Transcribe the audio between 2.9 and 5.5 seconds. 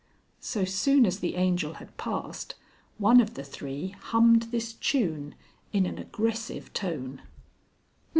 one of the three hummed this tune